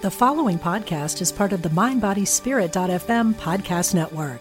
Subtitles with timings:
[0.00, 4.38] The following podcast is part of the MindBodySpirit.fm podcast network.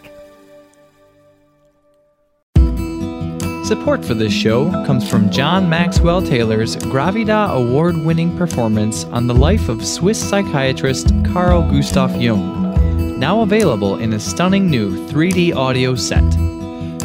[3.65, 9.33] Support for this show comes from John Maxwell Taylor's Gravida award winning performance on the
[9.33, 15.95] life of Swiss psychiatrist Carl Gustav Jung, now available in a stunning new 3D audio
[15.95, 16.31] set.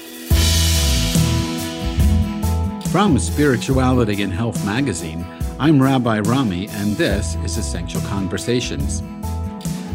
[2.93, 5.25] From Spirituality and Health magazine,
[5.59, 9.01] I'm Rabbi Rami, and this is Essential Conversations.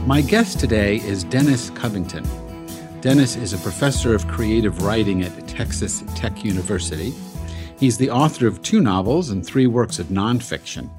[0.08, 2.28] My guest today is Dennis Covington.
[3.02, 7.14] Dennis is a professor of creative writing at Texas Tech University.
[7.78, 10.90] He's the author of two novels and three works of nonfiction,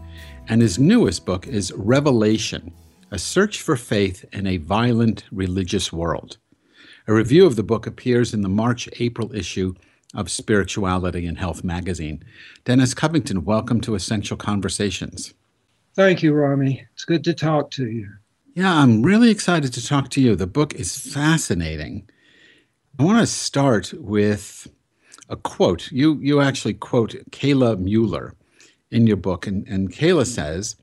[0.49, 2.73] and his newest book is Revelation
[3.11, 6.37] A Search for Faith in a Violent Religious World.
[7.09, 9.75] A review of the book appears in the March April issue
[10.15, 12.25] of Spirituality and Health magazine.
[12.65, 15.35] Dennis Covington, welcome to Essential Conversations.
[15.95, 16.87] Thank you, Rami.
[16.95, 18.09] It's good to talk to you.
[18.55, 20.35] Yeah, I'm really excited to talk to you.
[20.35, 22.09] The book is fascinating.
[22.99, 24.67] I want to start with
[25.29, 25.93] a quote.
[25.93, 28.35] You you actually quote Kayla Mueller
[28.91, 30.77] in your book, and, and Kayla says,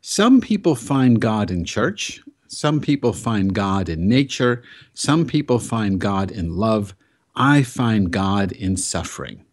[0.00, 4.62] Some people find God in church, some people find God in nature,
[4.94, 6.94] some people find God in love,
[7.36, 9.44] I find God in suffering.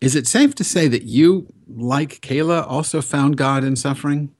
[0.00, 4.34] Is it safe to say that you, like Kayla, also found God in suffering?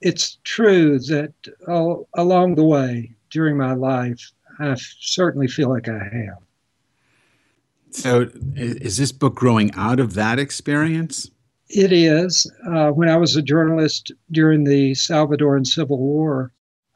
[0.00, 1.32] It's true that
[1.68, 6.38] uh, along the way during my life, I certainly feel like I have.
[7.90, 11.30] So, is this book growing out of that experience?
[11.68, 12.50] It is.
[12.68, 16.52] Uh, when I was a journalist during the Salvadoran Civil War,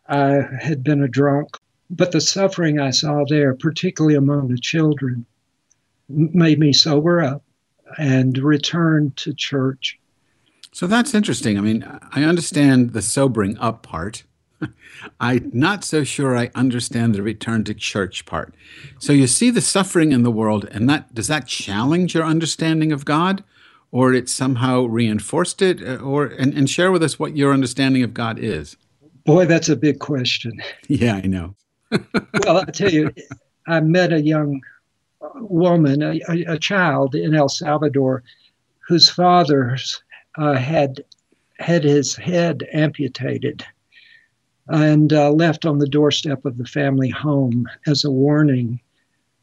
[0.09, 1.57] I had been a drunk
[1.91, 5.25] but the suffering I saw there, particularly among the children,
[6.09, 7.43] made me sober up
[7.97, 9.99] and return to church.
[10.73, 11.57] So that's interesting.
[11.57, 14.25] I mean, I understand the sobering up part.
[15.21, 18.55] I'm not so sure I understand the return to church part.
[18.99, 22.93] So you see the suffering in the world, and that does that challenge your understanding
[22.93, 23.43] of God,
[23.91, 28.03] or it somehow reinforced it, uh, or and, and share with us what your understanding
[28.03, 28.77] of God is.
[29.25, 30.61] Boy, that's a big question.
[30.89, 31.55] Yeah, I know
[31.91, 33.13] well, I tell you,
[33.67, 34.61] I met a young
[35.35, 38.23] woman, a, a child in El Salvador,
[38.87, 39.77] whose father
[40.37, 41.05] uh, had
[41.59, 43.65] had his head amputated
[44.69, 48.81] and uh, left on the doorstep of the family home as a warning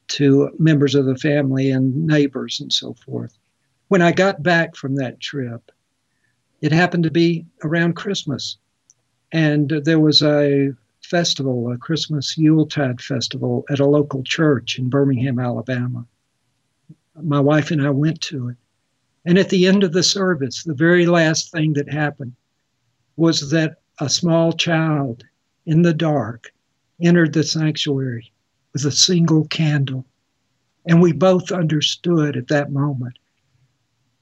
[0.07, 3.37] to members of the family and neighbors and so forth.
[3.87, 5.71] When I got back from that trip,
[6.61, 8.57] it happened to be around Christmas.
[9.31, 10.73] And there was a
[11.05, 16.05] festival, a Christmas Yuletide festival at a local church in Birmingham, Alabama.
[17.21, 18.57] My wife and I went to it.
[19.25, 22.33] And at the end of the service, the very last thing that happened
[23.17, 25.23] was that a small child
[25.65, 26.51] in the dark
[27.01, 28.31] entered the sanctuary
[28.73, 30.05] with a single candle.
[30.87, 33.17] And we both understood at that moment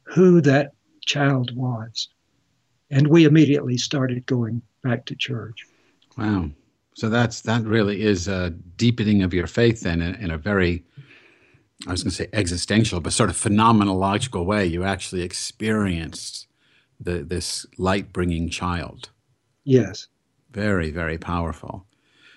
[0.03, 2.09] who that child was.
[2.89, 5.65] And we immediately started going back to church.
[6.17, 6.51] Wow.
[6.95, 10.83] So that's that really is a deepening of your faith then in, in a very
[11.87, 14.65] I was going to say existential, but sort of phenomenological way.
[14.65, 16.47] You actually experienced
[16.99, 19.09] the, this light bringing child.
[19.65, 20.07] Yes.
[20.51, 21.85] Very, very powerful.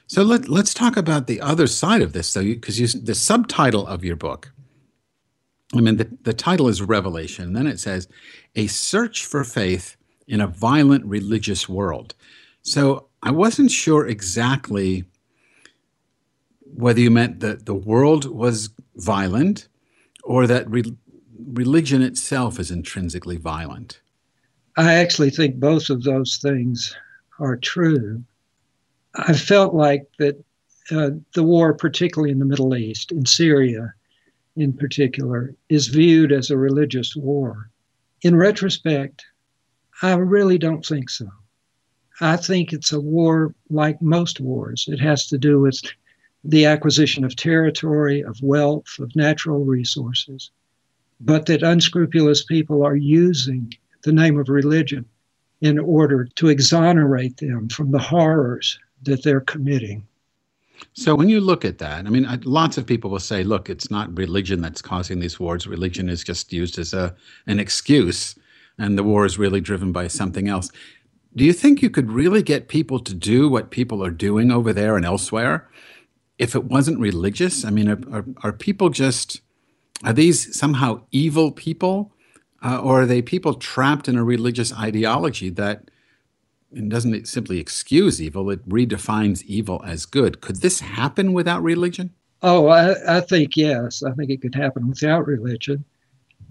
[0.09, 2.29] So let, let's talk about the other side of this.
[2.29, 4.53] So, because the subtitle of your book,
[5.75, 7.47] I mean, the, the title is Revelation.
[7.47, 8.09] And Then it says,
[8.55, 9.97] A Search for Faith
[10.27, 12.15] in a Violent Religious World.
[12.67, 15.05] So I wasn't sure exactly
[16.63, 19.69] whether you meant that the world was violent
[20.25, 20.97] or that re-
[21.53, 24.01] religion itself is intrinsically violent.
[24.77, 26.93] I actually think both of those things
[27.39, 28.25] are true.
[29.15, 30.45] I felt like that
[30.91, 33.95] uh, the war, particularly in the Middle East, in Syria
[34.57, 37.71] in particular, is viewed as a religious war.
[38.23, 39.25] In retrospect,
[40.03, 41.29] I really don't think so.
[42.21, 44.87] I think it's a war like most wars.
[44.89, 45.81] It has to do with
[46.45, 50.51] the acquisition of territory, of wealth, of natural resources,
[51.21, 53.73] but that unscrupulous people are using
[54.03, 55.05] the name of religion
[55.61, 60.07] in order to exonerate them from the horrors that they're committing.
[60.93, 63.91] So, when you look at that, I mean, lots of people will say, look, it's
[63.91, 65.67] not religion that's causing these wars.
[65.67, 67.15] Religion is just used as a,
[67.47, 68.35] an excuse,
[68.79, 70.71] and the war is really driven by something else.
[71.37, 74.73] Do you think you could really get people to do what people are doing over
[74.73, 75.69] there and elsewhere
[76.39, 77.65] if it wasn't religious?
[77.65, 79.43] I mean, are, are, are people just
[80.03, 82.13] are these somehow evil people,
[82.63, 85.91] uh, or are they people trapped in a religious ideology that
[86.89, 90.41] doesn't simply excuse evil, it redefines evil as good?
[90.41, 92.13] Could this happen without religion?
[92.43, 94.03] Oh, I, I think yes.
[94.03, 95.85] I think it could happen without religion.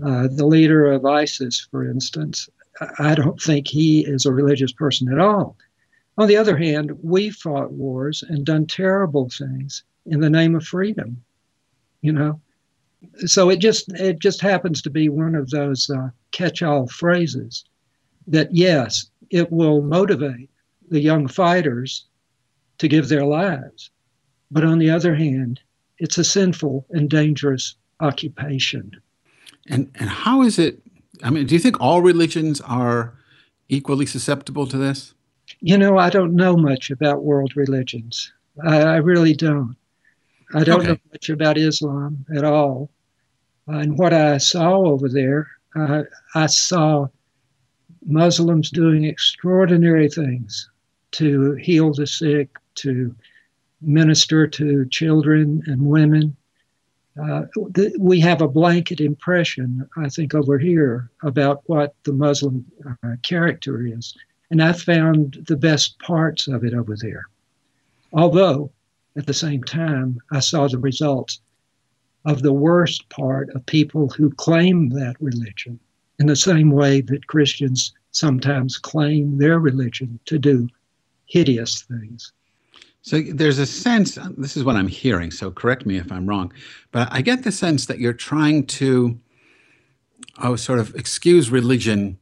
[0.04, 2.50] Uh, the leader of ISIS, for instance,
[3.00, 5.58] I don't think he is a religious person at all.
[6.18, 10.66] On the other hand, we fought wars and done terrible things in the name of
[10.66, 11.24] freedom.
[12.02, 12.42] You know,
[13.26, 17.66] so it just it just happens to be one of those uh, catch-all phrases
[18.28, 20.50] that yes, it will motivate
[20.90, 22.06] the young fighters
[22.78, 23.90] to give their lives,
[24.52, 25.60] but on the other hand,
[25.98, 28.92] it's a sinful and dangerous occupation.
[29.68, 30.80] And and how is it?
[31.24, 33.18] I mean, do you think all religions are
[33.70, 35.14] equally susceptible to this?
[35.60, 38.32] You know, I don't know much about world religions.
[38.64, 39.76] I, I really don't.
[40.54, 40.90] I don't okay.
[40.90, 42.90] know much about Islam at all.
[43.68, 46.04] And what I saw over there, uh,
[46.36, 47.08] I saw
[48.06, 50.70] Muslims doing extraordinary things
[51.12, 53.16] to heal the sick, to
[53.82, 56.36] minister to children and women.
[57.22, 62.66] Uh, th- we have a blanket impression, I think, over here about what the Muslim
[62.86, 64.16] uh, character is.
[64.52, 67.26] And I found the best parts of it over there.
[68.12, 68.72] Although,
[69.16, 71.40] at the same time, I saw the results
[72.26, 75.80] of the worst part of people who claim that religion
[76.20, 80.70] in the same way that Christians sometimes claim their religion to do
[81.28, 82.32] hideous things.
[83.06, 86.52] So there's a sense, this is what I'm hearing, so correct me if I'm wrong,
[86.92, 89.20] but I get the sense that you're trying to,
[90.42, 92.18] oh, sort of excuse religion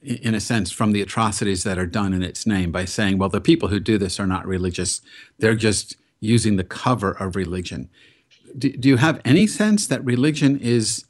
[0.00, 3.30] in a sense from the atrocities that are done in its name by saying, well,
[3.30, 5.00] the people who do this are not religious.
[5.40, 7.90] They're just using the cover of religion.
[8.56, 11.04] Do, do you have any sense that religion is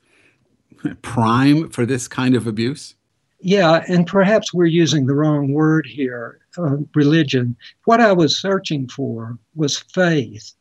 [1.03, 2.95] prime for this kind of abuse?
[3.45, 7.57] Yeah, and perhaps we're using the wrong word here, uh, religion.
[7.87, 10.55] What I was searching for was faith.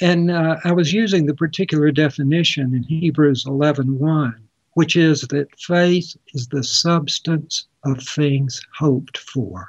[0.00, 4.34] And uh, I was using the particular definition in Hebrews 11:1,
[4.74, 9.68] which is that faith is the substance of things hoped for.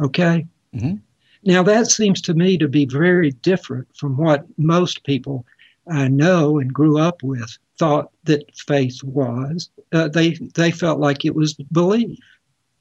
[0.00, 0.44] Okay?
[0.74, 0.96] Mm-hmm.
[1.44, 5.46] Now, that seems to me to be very different from what most people
[5.88, 9.70] I know and grew up with thought that faith was.
[9.92, 12.18] Uh, they they felt like it was belief.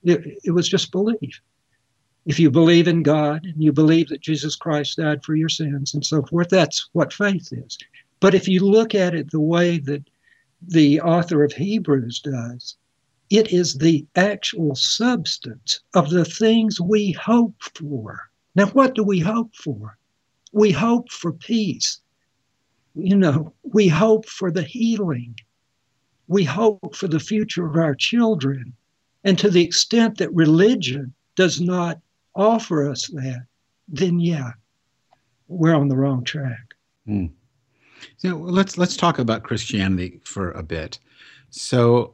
[0.04, 1.42] It, it was just belief.
[2.26, 5.94] If you believe in God and you believe that Jesus Christ died for your sins
[5.94, 7.78] and so forth, that's what faith is.
[8.20, 10.04] But if you look at it the way that
[10.62, 12.76] the author of Hebrews does,
[13.30, 18.30] it is the actual substance of the things we hope for.
[18.56, 19.98] Now, what do we hope for?
[20.52, 22.02] We hope for peace
[22.98, 25.36] you know, we hope for the healing.
[26.28, 28.74] We hope for the future of our children.
[29.24, 32.00] And to the extent that religion does not
[32.36, 33.46] offer us that,
[33.88, 34.52] then yeah,
[35.48, 36.74] we're on the wrong track.
[37.08, 37.32] Mm.
[38.18, 41.00] So let's let's talk about Christianity for a bit.
[41.50, 42.14] So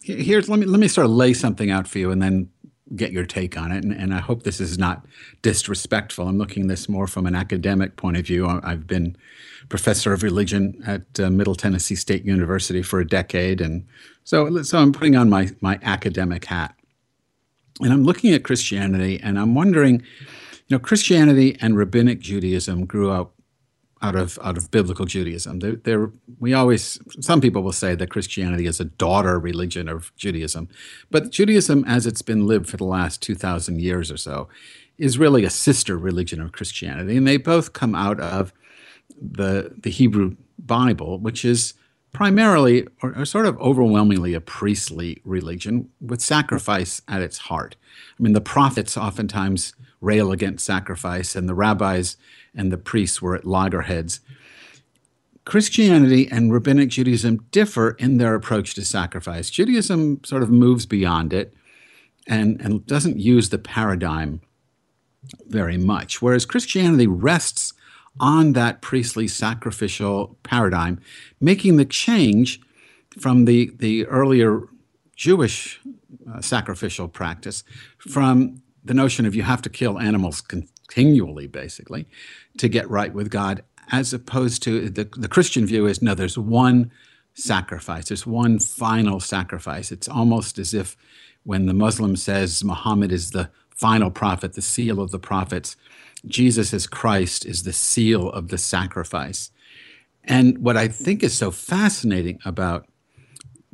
[0.00, 2.48] here's let me let me sort of lay something out for you, and then
[2.96, 3.84] get your take on it.
[3.84, 5.04] And, and I hope this is not
[5.42, 6.28] disrespectful.
[6.28, 8.46] I'm looking this more from an academic point of view.
[8.46, 9.16] I've been
[9.68, 13.86] professor of religion at uh, Middle Tennessee State University for a decade, and
[14.24, 16.74] so so I'm putting on my my academic hat,
[17.80, 20.02] and I'm looking at Christianity, and I'm wondering,
[20.66, 23.33] you know, Christianity and Rabbinic Judaism grew up
[24.02, 25.60] out of out of biblical Judaism.
[25.60, 30.68] They're, we always some people will say that Christianity is a daughter religion of Judaism,
[31.10, 34.48] but Judaism, as it's been lived for the last two thousand years or so,
[34.98, 38.52] is really a sister religion of Christianity, and they both come out of
[39.20, 41.74] the the Hebrew Bible, which is
[42.12, 47.74] primarily or, or, sort of overwhelmingly a priestly religion with sacrifice at its heart.
[48.18, 49.74] I mean, the prophets oftentimes
[50.04, 52.16] rail against sacrifice, and the rabbis
[52.54, 54.20] and the priests were at loggerheads.
[55.44, 59.50] Christianity and Rabbinic Judaism differ in their approach to sacrifice.
[59.50, 61.54] Judaism sort of moves beyond it
[62.26, 64.40] and, and doesn't use the paradigm
[65.48, 67.74] very much, whereas Christianity rests
[68.20, 71.00] on that priestly sacrificial paradigm,
[71.40, 72.60] making the change
[73.18, 74.62] from the, the earlier
[75.16, 75.80] Jewish
[76.32, 77.64] uh, sacrificial practice
[77.98, 82.06] from the notion of you have to kill animals continually, basically,
[82.58, 86.38] to get right with God, as opposed to the, the Christian view is no, there's
[86.38, 86.90] one
[87.34, 89.90] sacrifice, there's one final sacrifice.
[89.90, 90.96] It's almost as if
[91.44, 95.76] when the Muslim says Muhammad is the final prophet, the seal of the prophets,
[96.26, 99.50] Jesus as Christ is the seal of the sacrifice.
[100.22, 102.86] And what I think is so fascinating about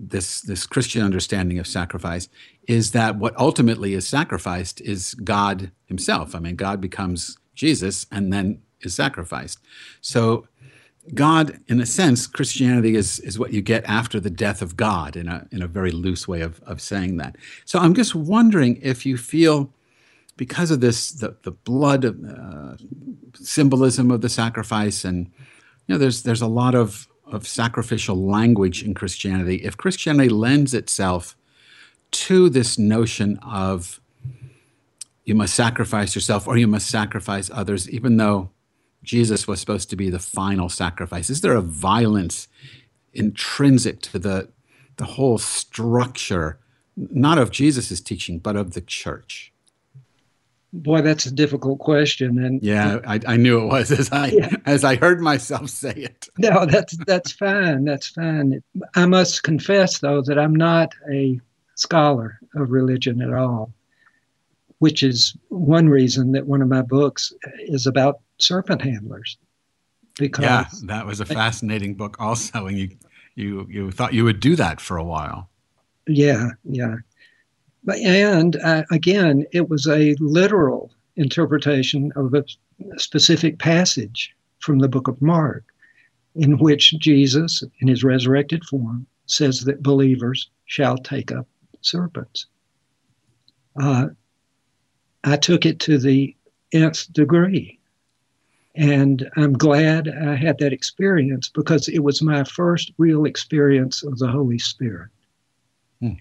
[0.08, 2.28] this this Christian understanding of sacrifice
[2.66, 6.34] is that what ultimately is sacrificed is God Himself.
[6.34, 9.58] I mean, God becomes Jesus and then is sacrificed.
[10.00, 10.46] So,
[11.14, 15.16] God, in a sense, Christianity is is what you get after the death of God,
[15.16, 17.36] in a in a very loose way of of saying that.
[17.66, 19.72] So, I'm just wondering if you feel
[20.36, 22.76] because of this the the blood uh,
[23.34, 25.30] symbolism of the sacrifice and
[25.86, 30.74] you know there's there's a lot of of sacrificial language in Christianity, if Christianity lends
[30.74, 31.36] itself
[32.10, 34.00] to this notion of
[35.24, 38.50] you must sacrifice yourself or you must sacrifice others, even though
[39.04, 42.48] Jesus was supposed to be the final sacrifice, is there a violence
[43.12, 44.48] intrinsic to the,
[44.96, 46.58] the whole structure,
[46.96, 49.52] not of Jesus' teaching, but of the church?
[50.72, 52.42] Boy, that's a difficult question.
[52.44, 54.54] And yeah, I, I knew it was as I yeah.
[54.66, 56.28] as I heard myself say it.
[56.38, 57.84] No, that's that's fine.
[57.84, 58.62] That's fine.
[58.94, 61.40] I must confess, though, that I'm not a
[61.74, 63.72] scholar of religion at all,
[64.78, 69.38] which is one reason that one of my books is about serpent handlers.
[70.18, 72.90] Because yeah, that was a fascinating book, also, and you
[73.34, 75.48] you you thought you would do that for a while.
[76.06, 76.96] Yeah, yeah.
[77.86, 82.44] And uh, again, it was a literal interpretation of a
[82.96, 85.64] specific passage from the book of Mark,
[86.34, 91.46] in which Jesus, in his resurrected form, says that believers shall take up
[91.80, 92.46] serpents.
[93.80, 94.08] Uh,
[95.24, 96.34] I took it to the
[96.72, 97.78] nth degree.
[98.76, 104.18] And I'm glad I had that experience because it was my first real experience of
[104.18, 105.10] the Holy Spirit.
[106.00, 106.14] Hmm.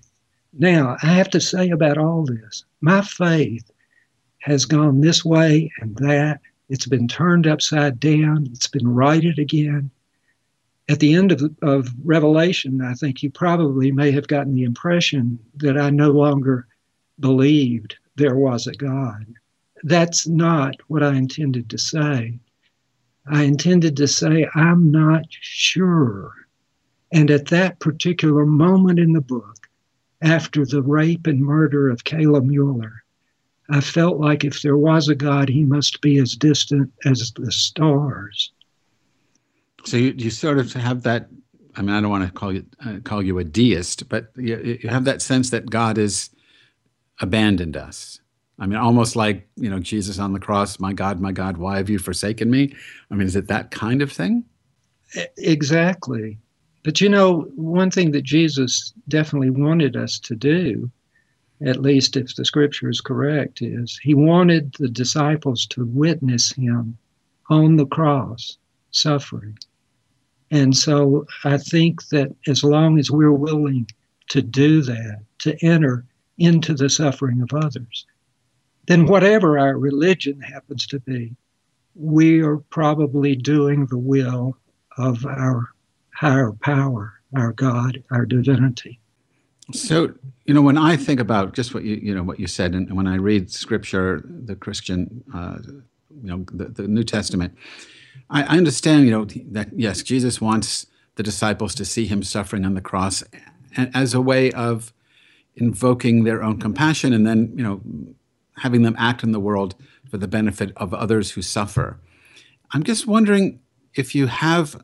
[0.53, 3.70] Now, I have to say about all this, my faith
[4.39, 6.41] has gone this way and that.
[6.70, 9.89] It's been turned upside down, it's been righted again.
[10.88, 15.39] At the end of, of Revelation, I think you probably may have gotten the impression
[15.58, 16.68] that I no longer
[17.20, 19.25] believed there was a God.
[19.84, 22.39] That's not what I intended to say.
[23.27, 26.34] I intended to say, I'm not sure.
[27.12, 29.69] And at that particular moment in the book,
[30.22, 33.04] after the rape and murder of Kayla Mueller.
[33.70, 37.52] I felt like if there was a God, he must be as distant as the
[37.52, 38.52] stars.
[39.86, 41.30] So you, you sort of have that.
[41.76, 44.80] I mean, I don't want to call you uh, call you a deist, but you,
[44.82, 46.32] you have that sense that God has
[47.22, 48.20] abandoned us.
[48.58, 50.80] I mean, almost like you know Jesus on the cross.
[50.80, 52.76] My God, my God, why have you forsaken me?
[53.10, 54.46] I mean, is it that kind of thing?
[55.38, 56.40] Exactly.
[56.83, 60.89] But you know, one thing that Jesus definitely wanted us to do,
[61.62, 66.98] at least if the scripture is correct, is he wanted the disciples to witness him
[67.50, 68.57] on the cross
[68.91, 69.57] suffering.
[70.51, 73.88] And so I think that as long as we're willing
[74.29, 76.05] to do that, to enter
[76.38, 78.05] into the suffering of others,
[78.88, 81.36] then whatever our religion happens to be,
[81.95, 84.57] we are probably doing the will
[84.98, 85.69] of our
[86.20, 89.00] higher power, our God, our divinity.
[89.72, 92.74] So, you know, when I think about just what you, you know, what you said,
[92.74, 95.60] and when I read Scripture, the Christian, uh,
[96.22, 97.56] you know, the, the New Testament,
[98.30, 102.66] I, I understand, you know, that yes, Jesus wants the disciples to see him suffering
[102.66, 103.24] on the cross
[103.78, 104.92] as a way of
[105.56, 107.80] invoking their own compassion and then, you know,
[108.58, 109.74] having them act in the world
[110.10, 111.98] for the benefit of others who suffer.
[112.72, 113.62] I'm just wondering
[113.96, 114.84] if you have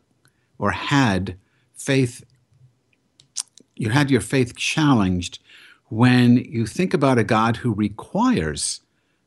[0.58, 1.38] or had
[1.74, 2.24] faith,
[3.76, 5.40] you had your faith challenged
[5.90, 8.82] when you think about a God who requires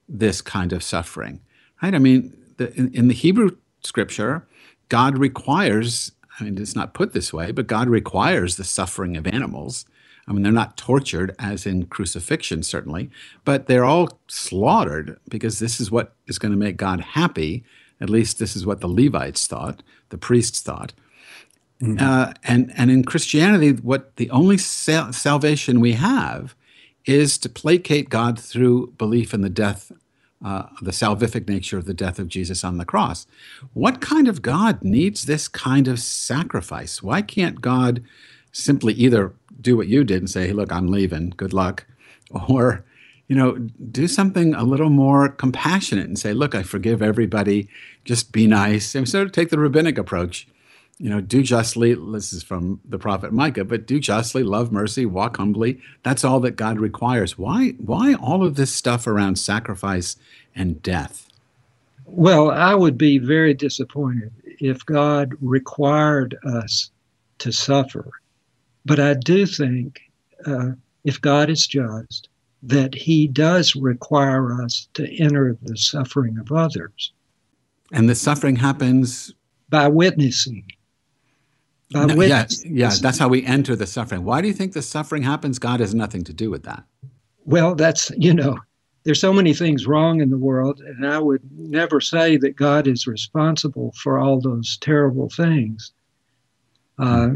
[0.08, 1.40] this kind of suffering,
[1.82, 1.94] right?
[1.94, 3.50] I mean, the, in, in the Hebrew
[3.82, 4.47] scripture,
[4.88, 9.26] God requires, I mean, it's not put this way, but God requires the suffering of
[9.26, 9.85] animals.
[10.26, 13.11] I mean, they're not tortured as in crucifixion, certainly,
[13.44, 17.64] but they're all slaughtered because this is what is going to make God happy.
[18.00, 20.92] At least this is what the Levites thought, the priests thought.
[21.82, 22.04] Mm-hmm.
[22.04, 26.54] Uh, and and in Christianity, what the only sal- salvation we have
[27.04, 29.92] is to placate God through belief in the death,
[30.44, 33.26] uh, the salvific nature of the death of Jesus on the cross.
[33.75, 37.00] What kind of God needs this kind of sacrifice?
[37.02, 38.02] Why can't God
[38.50, 41.32] simply either do what you did and say, "Hey, look, I'm leaving.
[41.37, 41.87] Good luck,"
[42.49, 42.85] or
[43.28, 43.52] you know,
[43.92, 47.68] do something a little more compassionate and say, "Look, I forgive everybody.
[48.04, 50.49] Just be nice." And sort of take the rabbinic approach
[50.99, 55.07] you know, do justly, this is from the prophet Micah, but do justly, love mercy,
[55.07, 55.81] walk humbly.
[56.02, 57.38] That's all that God requires.
[57.38, 60.17] Why, why all of this stuff around sacrifice
[60.57, 61.28] and death?
[62.05, 66.90] Well, I would be very disappointed if God required us
[67.38, 68.11] to suffer.
[68.85, 70.00] But I do think
[70.47, 70.71] uh,
[71.05, 72.28] if God is just,
[72.62, 77.12] that he does require us to enter the suffering of others.
[77.93, 79.33] And the suffering happens
[79.69, 80.64] by witnessing.
[81.92, 82.76] By no, witnessing.
[82.76, 84.25] Yeah, yeah, that's how we enter the suffering.
[84.25, 85.59] Why do you think the suffering happens?
[85.59, 86.85] God has nothing to do with that.
[87.45, 88.59] Well, that's, you know,
[89.04, 92.87] there's so many things wrong in the world, and I would never say that God
[92.87, 95.92] is responsible for all those terrible things.
[96.99, 97.30] Uh,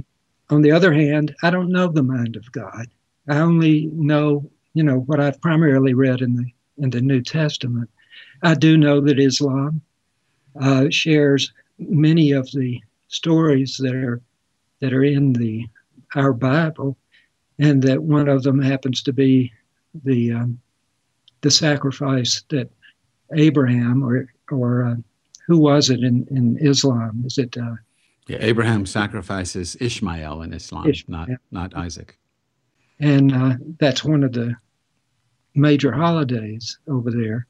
[0.50, 2.88] on the other hand, I don't know the mind of God.
[3.28, 6.44] I only know, you know, what I've primarily read in the
[6.78, 7.88] in the New Testament.
[8.42, 9.80] I do know that Islam
[10.60, 14.20] uh, shares many of the stories that are
[14.82, 15.64] that are in the
[16.14, 16.98] our Bible,
[17.58, 19.50] and that one of them happens to be
[20.04, 20.60] the um,
[21.40, 22.70] the sacrifice that
[23.34, 24.96] Abraham or or uh,
[25.46, 27.22] who was it in, in Islam?
[27.24, 27.56] Is it?
[27.56, 27.76] Uh,
[28.28, 31.26] yeah, Abraham sacrifices Ishmael in Islam, Ishmael.
[31.28, 32.18] not not Isaac.
[33.00, 34.54] And uh, that's one of the
[35.54, 37.46] major holidays over there.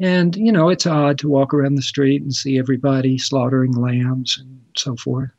[0.00, 4.38] And you know, it's odd to walk around the street and see everybody slaughtering lambs
[4.40, 5.30] and so forth.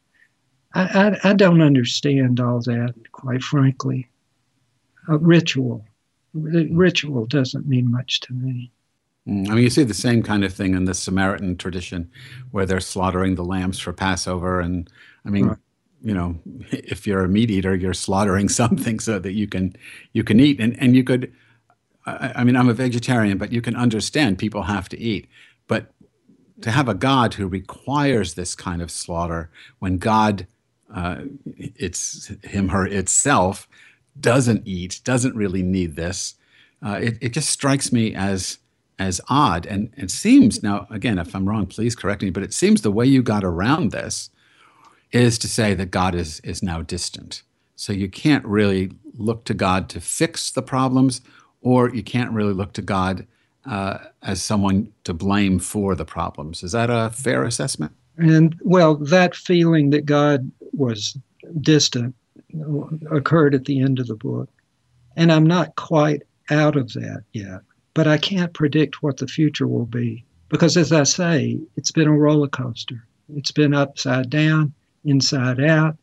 [0.77, 4.07] I, I, I don't understand all that, quite frankly.
[5.09, 5.85] A ritual
[6.43, 8.71] the ritual doesn't mean much to me.
[9.27, 12.09] Mm, I mean, you see the same kind of thing in the Samaritan tradition,
[12.51, 14.89] where they're slaughtering the lambs for Passover, and
[15.25, 15.57] I mean, right.
[16.01, 16.39] you know,
[16.71, 19.75] if you're a meat eater, you're slaughtering something so that you can
[20.13, 21.33] you can eat, and and you could.
[22.05, 25.27] I, I mean, I'm a vegetarian, but you can understand people have to eat,
[25.67, 25.91] but
[26.61, 30.47] to have a God who requires this kind of slaughter when God,
[30.93, 31.21] uh,
[31.55, 33.67] it's him, her itself,
[34.19, 36.35] doesn't eat, doesn't really need this.
[36.85, 38.59] Uh, it, it just strikes me as
[38.99, 39.65] as odd.
[39.67, 42.91] And it seems now, again, if I'm wrong, please correct me, but it seems the
[42.91, 44.31] way you got around this
[45.11, 47.43] is to say that God is is now distant.
[47.75, 51.21] So you can't really look to God to fix the problems,
[51.61, 53.27] or you can't really look to God
[53.65, 56.63] uh, as someone to blame for the problems.
[56.63, 57.93] Is that a fair assessment?
[58.17, 61.17] And well, that feeling that God was
[61.61, 62.15] distant
[63.11, 64.49] occurred at the end of the book.
[65.15, 67.61] And I'm not quite out of that yet,
[67.93, 72.07] but I can't predict what the future will be because, as I say, it's been
[72.07, 73.05] a roller coaster.
[73.35, 75.97] It's been upside down, inside out.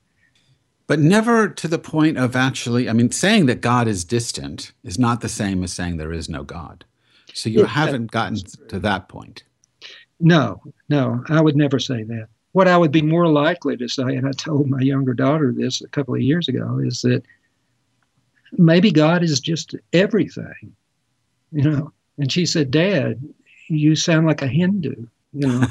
[0.86, 4.98] But never to the point of actually, I mean, saying that God is distant is
[4.98, 6.84] not the same as saying there is no God.
[7.32, 8.36] So you haven't gotten
[8.68, 9.44] to that point.
[10.20, 14.14] No, no, I would never say that what I would be more likely to say,
[14.14, 17.24] and I told my younger daughter this a couple of years ago, is that
[18.52, 20.72] maybe God is just everything,
[21.50, 21.92] you know.
[22.16, 23.20] And she said, Dad,
[23.66, 24.94] you sound like a Hindu.
[25.32, 25.66] You know?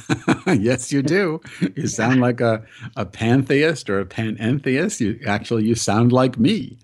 [0.53, 1.39] yes, you do.
[1.77, 2.65] You sound like a,
[2.97, 4.99] a pantheist or a panentheist.
[4.99, 6.77] You actually you sound like me.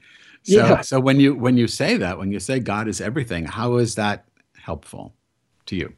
[0.43, 0.79] So yeah.
[0.79, 3.95] so when you when you say that, when you say God is everything, how is
[3.95, 5.13] that helpful
[5.65, 5.93] to you?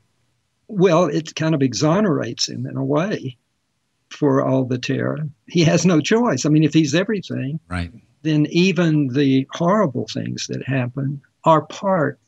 [0.74, 3.38] Well, it kind of exonerates him in a way
[4.10, 5.28] for all the terror.
[5.48, 6.46] He has no choice.
[6.46, 12.20] I mean, if he's everything, right, then even the horrible things that happen are part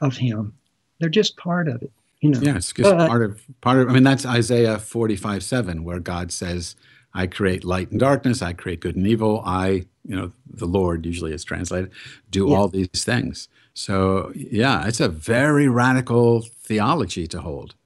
[0.00, 0.54] of him.
[1.00, 1.90] They're just part of it.
[2.20, 2.40] You know.
[2.40, 6.00] Yes, because uh, part of part of I mean that's Isaiah forty five seven where
[6.00, 6.76] God says,
[7.14, 8.42] "I create light and darkness.
[8.42, 9.42] I create good and evil.
[9.44, 11.90] I, you know, the Lord usually is translated,
[12.30, 12.56] do yeah.
[12.56, 17.76] all these things." So yeah, it's a very radical theology to hold.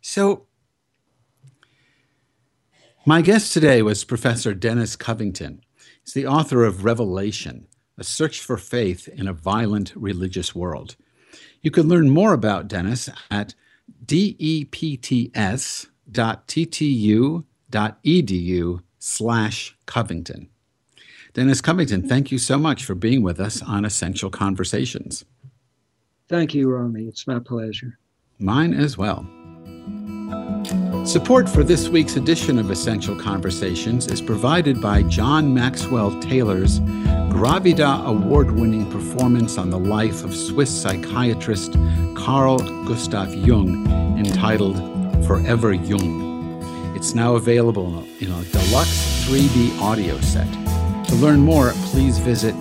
[0.00, 0.46] So
[3.04, 5.60] my guest today was Professor Dennis Covington.
[6.02, 7.66] He's the author of Revelation,
[7.98, 10.96] A Search for Faith in a Violent Religious World.
[11.60, 13.54] You can learn more about Dennis at
[14.06, 15.42] depts.ttu.edu
[18.98, 20.48] slash Covington.
[21.34, 25.26] Dennis Covington, thank you so much for being with us on Essential Conversations.
[26.28, 27.04] Thank you, Rami.
[27.04, 27.98] It's my pleasure.
[28.38, 29.26] Mine as well.
[31.04, 36.78] Support for this week's edition of Essential Conversations is provided by John Maxwell Taylor's
[37.28, 41.76] Gravida award winning performance on the life of Swiss psychiatrist
[42.14, 44.76] Carl Gustav Jung entitled
[45.26, 46.22] Forever Jung.
[46.94, 50.46] It's now available in a deluxe 3D audio set.
[51.08, 52.54] To learn more, please visit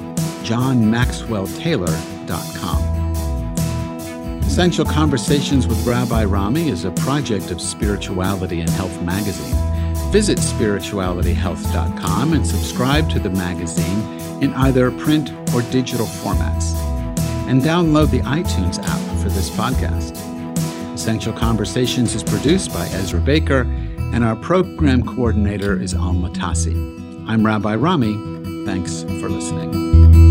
[0.43, 2.80] johnmaxwelltaylor.com.
[4.51, 9.55] Essential Conversations with Rabbi Rami is a project of Spirituality and Health magazine.
[10.11, 14.01] Visit spiritualityhealth.com and subscribe to the magazine
[14.43, 16.75] in either print or digital formats.
[17.47, 20.17] And download the iTunes app for this podcast.
[20.93, 23.61] Essential Conversations is produced by Ezra Baker
[24.13, 26.75] and our program coordinator is Alma Tassi.
[27.25, 28.65] I'm Rabbi Rami.
[28.65, 30.30] Thanks for listening.